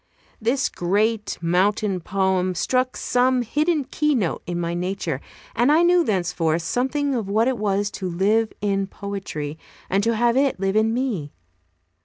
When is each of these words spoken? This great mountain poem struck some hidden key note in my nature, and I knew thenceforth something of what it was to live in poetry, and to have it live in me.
This 0.41 0.67
great 0.67 1.37
mountain 1.43 1.99
poem 1.99 2.55
struck 2.55 2.97
some 2.97 3.43
hidden 3.43 3.83
key 3.83 4.15
note 4.15 4.41
in 4.47 4.59
my 4.59 4.73
nature, 4.73 5.21
and 5.55 5.71
I 5.71 5.83
knew 5.83 6.03
thenceforth 6.03 6.63
something 6.63 7.13
of 7.13 7.29
what 7.29 7.47
it 7.47 7.59
was 7.59 7.91
to 7.91 8.09
live 8.09 8.51
in 8.61 8.87
poetry, 8.87 9.59
and 9.91 10.03
to 10.03 10.15
have 10.15 10.35
it 10.35 10.59
live 10.59 10.75
in 10.75 10.91
me. 10.91 11.33